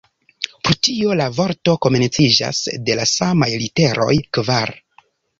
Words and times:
Pro 0.67 0.75
tio 0.85 1.17
la 1.17 1.25
vorto 1.39 1.75
komenciĝas 1.85 2.61
de 2.87 2.95
la 2.99 3.05
samaj 3.11 3.49
literoj 3.65 4.15
"kvar". 4.39 4.73